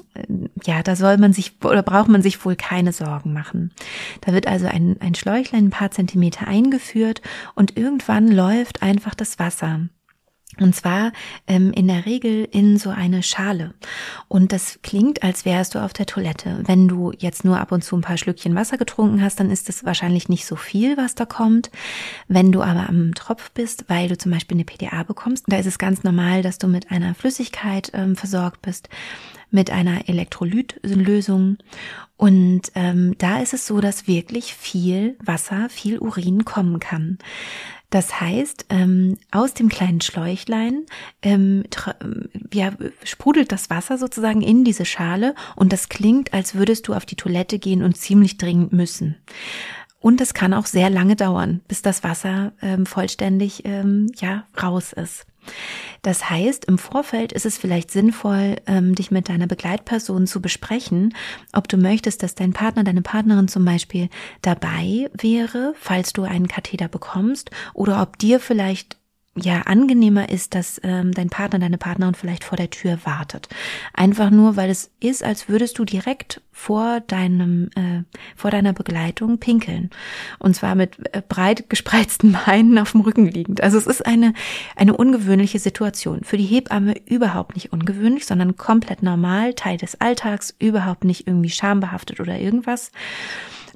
ja, 0.64 0.82
da 0.82 0.96
soll 0.96 1.18
man 1.18 1.32
sich 1.32 1.52
oder 1.62 1.82
braucht 1.82 2.08
man 2.08 2.22
sich 2.22 2.44
wohl 2.44 2.56
keine 2.56 2.92
Sorgen 2.92 3.32
machen. 3.32 3.72
Da 4.20 4.32
wird 4.32 4.46
also 4.46 4.66
ein, 4.66 4.96
ein 5.00 5.14
Schläuchlein 5.14 5.66
ein 5.66 5.70
paar 5.70 5.90
Zentimeter 5.90 6.46
eingeführt 6.48 7.22
und 7.54 7.76
irgendwann 7.76 8.28
läuft 8.28 8.82
einfach 8.82 9.14
das 9.14 9.38
Wasser. 9.38 9.88
Und 10.60 10.74
zwar 10.74 11.12
ähm, 11.46 11.72
in 11.72 11.88
der 11.88 12.06
Regel 12.06 12.48
in 12.50 12.78
so 12.78 12.90
eine 12.90 13.22
Schale. 13.22 13.74
Und 14.28 14.52
das 14.52 14.80
klingt, 14.82 15.22
als 15.22 15.44
wärst 15.44 15.74
du 15.74 15.78
auf 15.78 15.92
der 15.92 16.06
Toilette. 16.06 16.62
Wenn 16.66 16.88
du 16.88 17.12
jetzt 17.18 17.44
nur 17.44 17.60
ab 17.60 17.72
und 17.72 17.84
zu 17.84 17.96
ein 17.96 18.02
paar 18.02 18.18
Schlückchen 18.18 18.54
Wasser 18.54 18.78
getrunken 18.78 19.22
hast, 19.22 19.40
dann 19.40 19.50
ist 19.50 19.68
es 19.68 19.84
wahrscheinlich 19.84 20.28
nicht 20.28 20.46
so 20.46 20.56
viel, 20.56 20.96
was 20.96 21.14
da 21.14 21.24
kommt. 21.24 21.70
Wenn 22.26 22.52
du 22.52 22.62
aber 22.62 22.88
am 22.88 23.14
Tropf 23.14 23.50
bist, 23.52 23.84
weil 23.88 24.08
du 24.08 24.18
zum 24.18 24.32
Beispiel 24.32 24.56
eine 24.56 24.64
PDA 24.64 25.02
bekommst, 25.02 25.44
da 25.48 25.58
ist 25.58 25.66
es 25.66 25.78
ganz 25.78 26.02
normal, 26.02 26.42
dass 26.42 26.58
du 26.58 26.66
mit 26.66 26.90
einer 26.90 27.14
Flüssigkeit 27.14 27.90
ähm, 27.94 28.16
versorgt 28.16 28.62
bist, 28.62 28.88
mit 29.50 29.70
einer 29.70 30.08
Elektrolytlösung. 30.08 31.58
Und 32.16 32.62
ähm, 32.74 33.14
da 33.18 33.40
ist 33.40 33.54
es 33.54 33.66
so, 33.66 33.80
dass 33.80 34.08
wirklich 34.08 34.54
viel 34.54 35.16
Wasser, 35.24 35.68
viel 35.70 35.98
Urin 35.98 36.44
kommen 36.44 36.80
kann. 36.80 37.18
Das 37.90 38.20
heißt, 38.20 38.66
ähm, 38.68 39.16
aus 39.30 39.54
dem 39.54 39.70
kleinen 39.70 40.02
Schläuchlein 40.02 40.84
ähm, 41.22 41.64
ja, 42.52 42.72
sprudelt 43.02 43.50
das 43.50 43.70
Wasser 43.70 43.96
sozusagen 43.96 44.42
in 44.42 44.62
diese 44.62 44.84
Schale 44.84 45.34
und 45.56 45.72
das 45.72 45.88
klingt, 45.88 46.34
als 46.34 46.54
würdest 46.54 46.86
du 46.88 46.94
auf 46.94 47.06
die 47.06 47.16
Toilette 47.16 47.58
gehen 47.58 47.82
und 47.82 47.96
ziemlich 47.96 48.36
dringend 48.36 48.72
müssen. 48.72 49.16
Und 50.00 50.20
es 50.20 50.34
kann 50.34 50.54
auch 50.54 50.66
sehr 50.66 50.90
lange 50.90 51.16
dauern, 51.16 51.60
bis 51.66 51.82
das 51.82 52.04
Wasser 52.04 52.52
ähm, 52.62 52.84
vollständig 52.84 53.62
ähm, 53.64 54.12
ja 54.20 54.46
raus 54.62 54.92
ist. 54.92 55.26
Das 56.02 56.30
heißt, 56.30 56.66
im 56.66 56.78
Vorfeld 56.78 57.32
ist 57.32 57.46
es 57.46 57.58
vielleicht 57.58 57.90
sinnvoll, 57.90 58.56
ähm, 58.66 58.94
dich 58.94 59.10
mit 59.10 59.28
deiner 59.28 59.46
Begleitperson 59.46 60.26
zu 60.26 60.40
besprechen, 60.40 61.14
ob 61.52 61.68
du 61.68 61.76
möchtest, 61.76 62.22
dass 62.22 62.34
dein 62.34 62.52
Partner, 62.52 62.84
deine 62.84 63.02
Partnerin 63.02 63.48
zum 63.48 63.64
Beispiel 63.64 64.08
dabei 64.42 65.10
wäre, 65.12 65.74
falls 65.78 66.12
du 66.12 66.22
einen 66.22 66.48
Katheter 66.48 66.88
bekommst, 66.88 67.50
oder 67.74 68.00
ob 68.02 68.18
dir 68.18 68.40
vielleicht 68.40 68.97
ja 69.38 69.62
angenehmer 69.62 70.28
ist, 70.28 70.54
dass 70.54 70.80
ähm, 70.84 71.12
dein 71.12 71.30
Partner, 71.30 71.58
deine 71.58 71.78
Partnerin 71.78 72.14
vielleicht 72.14 72.44
vor 72.44 72.56
der 72.56 72.70
Tür 72.70 72.98
wartet. 73.04 73.48
Einfach 73.94 74.30
nur, 74.30 74.56
weil 74.56 74.70
es 74.70 74.90
ist, 75.00 75.24
als 75.24 75.48
würdest 75.48 75.78
du 75.78 75.84
direkt 75.84 76.40
vor 76.52 77.00
deinem, 77.00 77.70
äh, 77.76 78.02
vor 78.34 78.50
deiner 78.50 78.72
Begleitung 78.72 79.38
pinkeln. 79.38 79.90
Und 80.38 80.56
zwar 80.56 80.74
mit 80.74 80.98
äh, 81.14 81.22
breit 81.26 81.70
gespreizten 81.70 82.36
Beinen 82.46 82.78
auf 82.78 82.92
dem 82.92 83.02
Rücken 83.02 83.26
liegend. 83.26 83.62
Also 83.62 83.78
es 83.78 83.86
ist 83.86 84.04
eine, 84.04 84.34
eine 84.74 84.96
ungewöhnliche 84.96 85.60
Situation. 85.60 86.24
Für 86.24 86.36
die 86.36 86.44
Hebamme 86.44 86.94
überhaupt 87.06 87.54
nicht 87.54 87.72
ungewöhnlich, 87.72 88.26
sondern 88.26 88.56
komplett 88.56 89.02
normal, 89.02 89.54
Teil 89.54 89.76
des 89.76 90.00
Alltags, 90.00 90.54
überhaupt 90.58 91.04
nicht 91.04 91.28
irgendwie 91.28 91.50
schambehaftet 91.50 92.18
oder 92.18 92.38
irgendwas. 92.38 92.90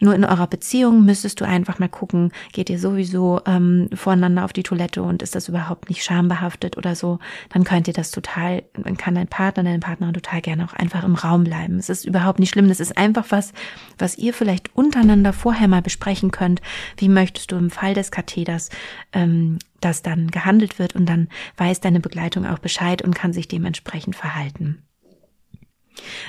Nur 0.02 0.16
in 0.16 0.24
eurer 0.24 0.48
Beziehung 0.48 1.04
müsstest 1.04 1.40
du 1.40 1.44
einfach 1.44 1.78
mal 1.78 1.88
gucken, 1.88 2.32
geht 2.52 2.68
ihr 2.68 2.80
sowieso 2.80 3.40
ähm, 3.46 3.88
voreinander 3.94 4.44
auf 4.44 4.52
die 4.52 4.64
Toilette 4.64 5.00
und 5.00 5.22
ist 5.22 5.36
das 5.36 5.46
überhaupt 5.46 5.88
nicht 5.88 6.02
schambehaftet 6.02 6.76
oder 6.76 6.96
so, 6.96 7.20
dann 7.50 7.62
könnt 7.62 7.86
ihr 7.86 7.94
das 7.94 8.10
total, 8.10 8.64
dann 8.74 8.96
kann 8.96 9.14
dein 9.14 9.28
Partner, 9.28 9.62
deine 9.62 9.78
Partnerin 9.78 10.12
total 10.12 10.40
gerne 10.40 10.64
auch 10.64 10.72
einfach 10.72 11.04
im 11.04 11.14
Raum 11.14 11.44
bleiben. 11.44 11.78
Es 11.78 11.88
ist 11.88 12.04
überhaupt 12.04 12.40
nicht 12.40 12.50
schlimm, 12.50 12.66
das 12.66 12.80
ist 12.80 12.98
einfach 12.98 13.26
was, 13.28 13.52
was 13.96 14.18
ihr 14.18 14.34
vielleicht 14.34 14.74
untereinander 14.74 15.32
vorher 15.32 15.68
mal 15.68 15.82
besprechen 15.82 16.32
könnt. 16.32 16.60
Wie 16.96 17.08
möchtest 17.08 17.52
du 17.52 17.56
im 17.56 17.70
Fall 17.70 17.94
des 17.94 18.10
Katheters 18.10 18.70
ähm, 19.12 19.60
dass 19.80 20.02
dann 20.02 20.30
gehandelt 20.30 20.78
wird 20.78 20.94
und 20.94 21.06
dann 21.06 21.28
weiß 21.56 21.80
deine 21.80 21.98
Begleitung 21.98 22.46
auch 22.46 22.60
Bescheid 22.60 23.02
und 23.02 23.16
kann 23.16 23.32
sich 23.32 23.48
dementsprechend 23.48 24.14
verhalten. 24.14 24.84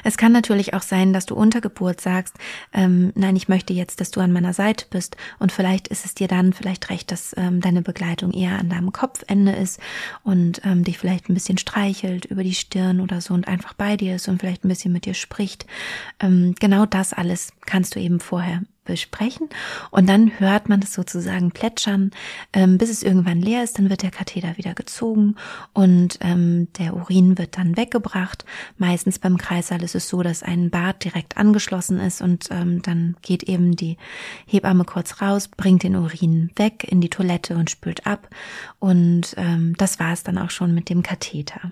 Es 0.03 0.17
kann 0.17 0.31
natürlich 0.31 0.73
auch 0.73 0.81
sein, 0.81 1.13
dass 1.13 1.25
du 1.25 1.35
unter 1.35 1.61
Geburt 1.61 2.01
sagst, 2.01 2.35
ähm, 2.73 3.11
nein, 3.15 3.35
ich 3.35 3.47
möchte 3.47 3.73
jetzt, 3.73 4.01
dass 4.01 4.11
du 4.11 4.19
an 4.19 4.31
meiner 4.31 4.53
Seite 4.53 4.85
bist 4.89 5.17
und 5.39 5.51
vielleicht 5.51 5.87
ist 5.87 6.05
es 6.05 6.15
dir 6.15 6.27
dann 6.27 6.53
vielleicht 6.53 6.89
recht, 6.89 7.11
dass 7.11 7.33
ähm, 7.37 7.61
deine 7.61 7.81
Begleitung 7.81 8.31
eher 8.31 8.59
an 8.59 8.69
deinem 8.69 8.91
Kopfende 8.91 9.51
ist 9.51 9.79
und 10.23 10.61
ähm, 10.65 10.83
dich 10.83 10.97
vielleicht 10.97 11.29
ein 11.29 11.33
bisschen 11.33 11.57
streichelt 11.57 12.25
über 12.25 12.43
die 12.43 12.53
Stirn 12.53 12.99
oder 12.99 13.21
so 13.21 13.33
und 13.33 13.47
einfach 13.47 13.73
bei 13.73 13.97
dir 13.97 14.15
ist 14.15 14.27
und 14.27 14.39
vielleicht 14.39 14.65
ein 14.65 14.69
bisschen 14.69 14.93
mit 14.93 15.05
dir 15.05 15.13
spricht. 15.13 15.65
Ähm, 16.19 16.55
genau 16.59 16.85
das 16.85 17.13
alles 17.13 17.51
kannst 17.65 17.95
du 17.95 17.99
eben 17.99 18.19
vorher 18.19 18.61
besprechen 18.83 19.49
und 19.91 20.07
dann 20.07 20.39
hört 20.39 20.69
man 20.69 20.81
es 20.81 20.93
sozusagen 20.93 21.51
plätschern, 21.51 22.11
ähm, 22.53 22.77
bis 22.77 22.89
es 22.89 23.03
irgendwann 23.03 23.41
leer 23.41 23.63
ist, 23.63 23.77
dann 23.77 23.89
wird 23.89 24.03
der 24.03 24.11
Katheter 24.11 24.57
wieder 24.57 24.73
gezogen 24.73 25.35
und 25.73 26.17
ähm, 26.21 26.67
der 26.77 26.95
Urin 26.95 27.37
wird 27.37 27.57
dann 27.57 27.77
weggebracht. 27.77 28.45
Meistens 28.77 29.19
beim 29.19 29.37
Kreissaal 29.37 29.83
ist 29.83 29.95
es 29.95 30.07
so, 30.09 30.23
dass 30.23 30.43
ein 30.43 30.69
Bad 30.69 31.03
direkt 31.03 31.37
angeschlossen 31.37 31.99
ist 31.99 32.21
und 32.21 32.47
ähm, 32.51 32.81
dann 32.81 33.15
geht 33.21 33.43
eben 33.43 33.75
die 33.75 33.97
Hebamme 34.45 34.85
kurz 34.85 35.21
raus, 35.21 35.47
bringt 35.47 35.83
den 35.83 35.95
Urin 35.95 36.51
weg 36.55 36.85
in 36.89 37.01
die 37.01 37.09
Toilette 37.09 37.55
und 37.55 37.69
spült 37.69 38.05
ab 38.05 38.29
und 38.79 39.35
ähm, 39.37 39.75
das 39.77 39.99
war 39.99 40.13
es 40.13 40.23
dann 40.23 40.37
auch 40.37 40.49
schon 40.49 40.73
mit 40.73 40.89
dem 40.89 41.03
Katheter. 41.03 41.71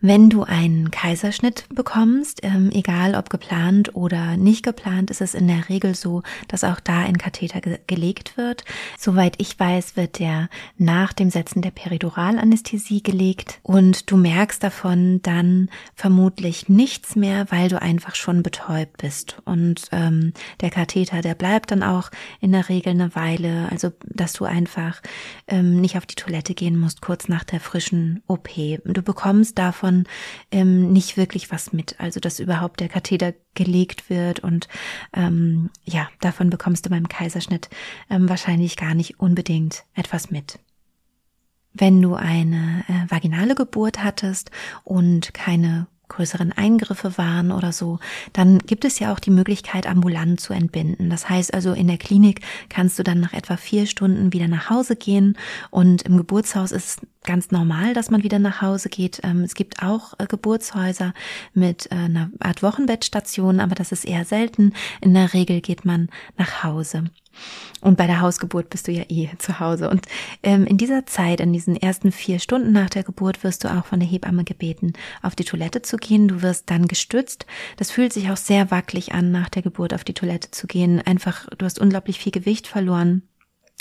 Wenn 0.00 0.30
du 0.30 0.44
einen 0.44 0.92
Kaiserschnitt 0.92 1.64
bekommst, 1.74 2.38
ähm, 2.44 2.70
egal 2.72 3.16
ob 3.16 3.30
geplant 3.30 3.96
oder 3.96 4.36
nicht 4.36 4.64
geplant, 4.64 5.10
ist 5.10 5.20
es 5.20 5.34
in 5.34 5.48
der 5.48 5.68
Regel 5.68 5.96
so, 5.96 6.22
dass 6.46 6.62
auch 6.62 6.78
da 6.78 7.00
ein 7.00 7.18
Katheter 7.18 7.60
ge 7.60 7.80
gelegt 7.88 8.36
wird. 8.36 8.64
Soweit 8.96 9.34
ich 9.38 9.58
weiß, 9.58 9.96
wird 9.96 10.20
der 10.20 10.50
nach 10.76 11.12
dem 11.12 11.30
Setzen 11.30 11.62
der 11.62 11.72
Periduralanästhesie 11.72 13.02
gelegt 13.02 13.58
und 13.64 14.08
du 14.08 14.16
merkst 14.16 14.62
davon 14.62 15.20
dann 15.22 15.68
vermutlich 15.96 16.68
nichts 16.68 17.16
mehr, 17.16 17.50
weil 17.50 17.68
du 17.68 17.82
einfach 17.82 18.14
schon 18.14 18.44
betäubt 18.44 18.98
bist. 18.98 19.38
Und 19.46 19.88
ähm, 19.90 20.32
der 20.60 20.70
Katheter, 20.70 21.22
der 21.22 21.34
bleibt 21.34 21.72
dann 21.72 21.82
auch 21.82 22.10
in 22.40 22.52
der 22.52 22.68
Regel 22.68 22.90
eine 22.90 23.16
Weile, 23.16 23.68
also 23.72 23.90
dass 24.04 24.32
du 24.32 24.44
einfach 24.44 25.02
ähm, 25.48 25.80
nicht 25.80 25.96
auf 25.96 26.06
die 26.06 26.14
Toilette 26.14 26.54
gehen 26.54 26.78
musst 26.78 27.00
kurz 27.00 27.26
nach 27.26 27.42
der 27.42 27.58
frischen 27.58 28.22
OP. 28.28 28.48
Du 28.84 29.02
bekommst 29.02 29.58
davon 29.58 29.87
davon 29.88 30.04
ähm, 30.50 30.92
nicht 30.92 31.16
wirklich 31.16 31.50
was 31.50 31.72
mit. 31.72 31.98
Also 31.98 32.20
dass 32.20 32.40
überhaupt 32.40 32.80
der 32.80 32.88
Katheter 32.88 33.34
gelegt 33.54 34.10
wird 34.10 34.40
und 34.40 34.68
ähm, 35.14 35.70
ja, 35.84 36.08
davon 36.20 36.50
bekommst 36.50 36.86
du 36.86 36.90
beim 36.90 37.08
Kaiserschnitt 37.08 37.68
ähm, 38.10 38.28
wahrscheinlich 38.28 38.76
gar 38.76 38.94
nicht 38.94 39.18
unbedingt 39.20 39.84
etwas 39.94 40.30
mit. 40.30 40.58
Wenn 41.72 42.00
du 42.02 42.14
eine 42.14 42.84
äh, 42.88 43.10
vaginale 43.10 43.54
Geburt 43.54 44.02
hattest 44.02 44.50
und 44.84 45.34
keine 45.34 45.86
größeren 46.08 46.52
Eingriffe 46.52 47.18
waren 47.18 47.52
oder 47.52 47.72
so, 47.72 47.98
dann 48.32 48.58
gibt 48.58 48.84
es 48.84 48.98
ja 48.98 49.12
auch 49.12 49.18
die 49.18 49.30
Möglichkeit, 49.30 49.86
ambulant 49.86 50.40
zu 50.40 50.52
entbinden. 50.52 51.10
Das 51.10 51.28
heißt 51.28 51.54
also, 51.54 51.72
in 51.72 51.86
der 51.86 51.98
Klinik 51.98 52.40
kannst 52.68 52.98
du 52.98 53.02
dann 53.02 53.20
nach 53.20 53.32
etwa 53.32 53.56
vier 53.56 53.86
Stunden 53.86 54.32
wieder 54.32 54.48
nach 54.48 54.70
Hause 54.70 54.96
gehen 54.96 55.36
und 55.70 56.02
im 56.02 56.16
Geburtshaus 56.16 56.72
ist 56.72 57.00
ganz 57.24 57.50
normal, 57.50 57.94
dass 57.94 58.10
man 58.10 58.22
wieder 58.22 58.38
nach 58.38 58.62
Hause 58.62 58.88
geht. 58.88 59.20
Ähm, 59.22 59.42
es 59.42 59.54
gibt 59.54 59.82
auch 59.82 60.14
äh, 60.18 60.26
Geburtshäuser 60.26 61.12
mit 61.52 61.90
äh, 61.92 61.96
einer 61.96 62.30
Art 62.40 62.62
Wochenbettstation, 62.62 63.60
aber 63.60 63.74
das 63.74 63.92
ist 63.92 64.04
eher 64.04 64.24
selten. 64.24 64.72
In 65.00 65.14
der 65.14 65.34
Regel 65.34 65.60
geht 65.60 65.84
man 65.84 66.08
nach 66.36 66.64
Hause. 66.64 67.04
Und 67.80 67.96
bei 67.96 68.06
der 68.06 68.20
Hausgeburt 68.20 68.70
bist 68.70 68.88
du 68.88 68.92
ja 68.92 69.04
eh 69.08 69.30
zu 69.38 69.60
Hause. 69.60 69.88
Und 69.88 70.06
ähm, 70.42 70.66
in 70.66 70.78
dieser 70.78 71.06
Zeit, 71.06 71.40
in 71.40 71.52
diesen 71.52 71.76
ersten 71.76 72.10
vier 72.10 72.40
Stunden 72.40 72.72
nach 72.72 72.90
der 72.90 73.04
Geburt, 73.04 73.44
wirst 73.44 73.64
du 73.64 73.68
auch 73.68 73.86
von 73.86 74.00
der 74.00 74.08
Hebamme 74.08 74.44
gebeten, 74.44 74.94
auf 75.22 75.36
die 75.36 75.44
Toilette 75.44 75.82
zu 75.82 75.96
gehen. 75.96 76.28
Du 76.28 76.42
wirst 76.42 76.70
dann 76.70 76.88
gestützt. 76.88 77.46
Das 77.76 77.90
fühlt 77.90 78.12
sich 78.12 78.30
auch 78.30 78.36
sehr 78.36 78.70
wackelig 78.70 79.14
an, 79.14 79.30
nach 79.30 79.48
der 79.48 79.62
Geburt 79.62 79.94
auf 79.94 80.04
die 80.04 80.14
Toilette 80.14 80.50
zu 80.50 80.66
gehen. 80.66 81.00
Einfach, 81.00 81.46
du 81.56 81.64
hast 81.64 81.78
unglaublich 81.78 82.18
viel 82.18 82.32
Gewicht 82.32 82.66
verloren. 82.66 83.22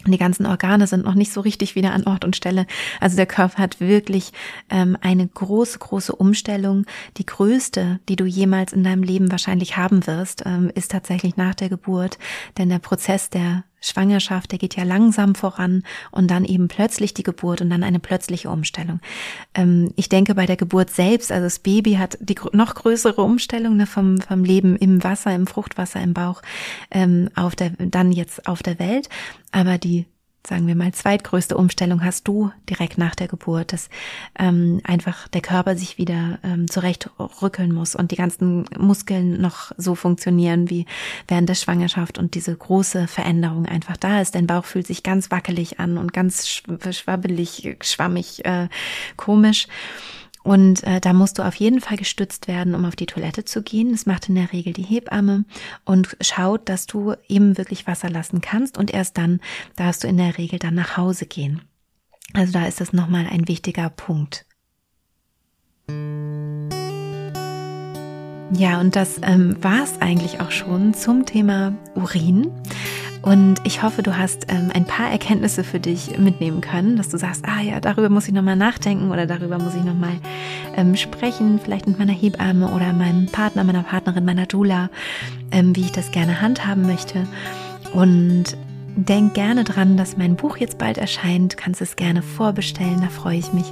Die 0.06 0.18
ganzen 0.18 0.46
Organe 0.46 0.86
sind 0.86 1.06
noch 1.06 1.16
nicht 1.16 1.34
so 1.34 1.42
richtig 1.42 1.76
wieder 1.76 1.92
an 1.92 2.06
Ort 2.06 2.24
und 2.24 2.36
Stelle. 2.36 2.68
Also 3.02 3.16
der 3.18 3.26
Körper 3.26 3.58
hat 3.58 3.80
wirklich 3.80 4.32
ähm, 4.70 4.96
eine 5.02 5.28
große, 5.28 5.80
große 5.80 6.16
Umstellung. 6.16 6.86
Die 7.18 7.26
größte, 7.26 8.00
die 8.08 8.16
du 8.16 8.26
jemals 8.26 8.74
in 8.74 8.84
deinem 8.84 9.02
Leben 9.02 9.32
wahrscheinlich 9.32 9.76
haben 9.76 10.06
wirst, 10.06 10.44
ähm, 10.46 10.72
ist 10.76 10.92
tatsächlich 10.92 11.36
nach 11.36 11.56
der 11.56 11.70
Geburt. 11.70 12.20
Denn 12.58 12.70
der 12.70 12.80
Prozess 12.80 13.30
der 13.30 13.64
Schwangerschaft, 13.80 14.52
der 14.52 14.60
geht 14.60 14.76
ja 14.76 14.84
langsam 14.84 15.36
voran 15.36 15.84
und 16.12 16.30
dann 16.32 16.46
eben 16.46 16.68
plötzlich 16.68 17.14
die 17.14 17.24
Geburt 17.24 17.62
und 17.62 17.70
dann 17.70 17.84
eine 17.84 18.00
plötzliche 18.00 18.50
Umstellung. 18.50 19.00
Ähm, 19.54 19.92
ich 19.96 20.10
denke 20.10 20.36
bei 20.36 20.46
der 20.46 20.58
Geburt 20.58 20.90
selbst, 20.90 21.32
also 21.32 21.46
das 21.46 21.60
Baby 21.60 21.94
hat 21.96 22.18
die 22.20 22.36
noch 22.54 22.76
größere 22.76 23.22
Umstellung 23.22 23.78
ne, 23.78 23.86
vom, 23.86 24.20
vom 24.20 24.44
Leben 24.44 24.76
im 24.76 25.04
Wasser, 25.04 25.34
im 25.34 25.48
Fruchtwasser, 25.48 26.02
im 26.02 26.14
Bauch, 26.14 26.42
ähm, 26.92 27.30
auf 27.36 27.56
der, 27.56 27.72
dann 27.78 28.12
jetzt 28.12 28.48
auf 28.48 28.64
der 28.64 28.80
Welt. 28.80 29.10
Aber 29.52 29.78
die 29.78 30.06
sagen 30.48 30.66
wir 30.66 30.76
mal, 30.76 30.94
zweitgrößte 30.94 31.58
Umstellung 31.58 32.06
hast 32.06 32.26
du 32.26 32.52
direkt 32.70 32.98
nach 32.98 33.16
der 33.16 33.28
Geburt, 33.28 33.74
dass 33.74 33.90
ähm, 34.40 34.80
einfach 34.86 35.28
der 35.28 35.42
Körper 35.42 35.76
sich 35.76 35.98
wieder 35.98 36.40
ähm, 36.42 36.70
zurechtrückeln 36.70 37.74
muss 37.74 37.96
und 37.96 38.12
die 38.12 38.16
ganzen 38.16 38.64
Muskeln 38.78 39.42
noch 39.42 39.74
so 39.78 39.94
funktionieren 39.94 40.70
wie 40.70 40.86
während 41.28 41.50
der 41.50 41.56
Schwangerschaft 41.56 42.18
und 42.18 42.34
diese 42.34 42.56
große 42.56 43.08
Veränderung 43.08 43.66
einfach 43.66 43.98
da 43.98 44.22
ist. 44.22 44.36
Dein 44.36 44.48
Bauch 44.48 44.64
fühlt 44.64 44.88
sich 44.88 45.04
ganz 45.04 45.32
wackelig 45.32 45.82
an 45.82 45.98
und 45.98 46.14
ganz 46.14 46.48
schwabbelig, 46.48 47.78
schwammig, 47.82 48.46
äh, 48.46 48.70
komisch. 49.18 49.68
Und 50.48 50.82
äh, 50.86 51.02
da 51.02 51.12
musst 51.12 51.40
du 51.40 51.44
auf 51.44 51.56
jeden 51.56 51.82
Fall 51.82 51.98
gestützt 51.98 52.48
werden, 52.48 52.74
um 52.74 52.86
auf 52.86 52.96
die 52.96 53.06
Toilette 53.06 53.44
zu 53.44 53.62
gehen. 53.62 53.92
Das 53.92 54.06
macht 54.06 54.30
in 54.30 54.36
der 54.36 54.54
Regel 54.54 54.72
die 54.72 54.82
Hebamme 54.82 55.44
und 55.84 56.16
schaut, 56.22 56.70
dass 56.70 56.86
du 56.86 57.16
eben 57.28 57.58
wirklich 57.58 57.86
Wasser 57.86 58.10
lassen 58.10 58.40
kannst. 58.40 58.78
Und 58.78 58.90
erst 58.90 59.18
dann 59.18 59.42
darfst 59.76 60.06
du 60.06 60.08
in 60.08 60.16
der 60.16 60.38
Regel 60.38 60.58
dann 60.58 60.74
nach 60.74 60.96
Hause 60.96 61.26
gehen. 61.26 61.64
Also 62.32 62.54
da 62.54 62.66
ist 62.66 62.80
das 62.80 62.94
nochmal 62.94 63.28
ein 63.30 63.50
wichtiger 63.50 63.90
Punkt. 63.90 64.46
Ja, 68.54 68.80
und 68.80 68.96
das 68.96 69.20
ähm, 69.24 69.62
war 69.62 69.84
es 69.84 70.00
eigentlich 70.00 70.40
auch 70.40 70.52
schon 70.52 70.94
zum 70.94 71.26
Thema 71.26 71.76
Urin. 71.94 72.54
Und 73.22 73.56
ich 73.64 73.84
hoffe, 73.84 74.04
du 74.04 74.18
hast 74.18 74.46
ähm, 74.50 74.72
ein 74.74 74.86
paar 74.86 75.10
Erkenntnisse 75.10 75.64
für 75.64 75.80
dich 75.80 76.18
mitnehmen 76.18 76.62
können, 76.62 76.98
dass 76.98 77.10
du 77.10 77.18
sagst, 77.18 77.46
ah 77.46 77.62
ja, 77.62 77.80
darüber 77.80 78.10
muss 78.10 78.28
ich 78.28 78.34
nochmal 78.34 78.56
nachdenken 78.56 79.12
oder 79.12 79.26
darüber 79.26 79.58
muss 79.58 79.76
ich 79.76 79.84
nochmal 79.84 80.18
ähm, 80.76 80.96
sprechen, 80.96 81.60
vielleicht 81.62 81.88
mit 81.88 82.00
meiner 82.00 82.14
Hebamme 82.14 82.68
oder 82.72 82.94
meinem 82.94 83.26
Partner, 83.26 83.64
meiner 83.64 83.84
Partnerin, 83.84 84.26
meiner 84.26 84.46
Dula, 84.46 84.90
ähm, 85.52 85.76
wie 85.76 85.82
ich 85.82 85.92
das 85.92 86.12
gerne 86.12 86.42
handhaben 86.42 86.86
möchte. 86.86 87.28
Und 87.94 88.58
denk 88.98 89.36
gerne 89.36 89.64
dran, 89.64 89.96
dass 89.96 90.18
mein 90.18 90.36
Buch 90.36 90.58
jetzt 90.58 90.78
bald 90.78 90.98
erscheint. 90.98 91.54
Du 91.54 91.58
kannst 91.58 91.82
es 91.82 91.96
gerne 91.96 92.22
vorbestellen, 92.22 93.02
da 93.02 93.08
freue 93.08 93.38
ich 93.38 93.54
mich. 93.54 93.72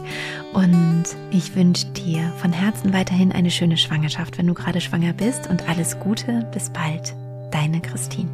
Und 0.53 1.05
ich 1.31 1.55
wünsche 1.55 1.87
dir 1.87 2.31
von 2.37 2.53
Herzen 2.53 2.93
weiterhin 2.93 3.31
eine 3.31 3.51
schöne 3.51 3.77
Schwangerschaft, 3.77 4.37
wenn 4.37 4.47
du 4.47 4.53
gerade 4.53 4.81
schwanger 4.81 5.13
bist 5.13 5.49
und 5.49 5.67
alles 5.67 5.99
Gute. 5.99 6.47
Bis 6.53 6.69
bald, 6.69 7.15
deine 7.51 7.81
Christine. 7.81 8.29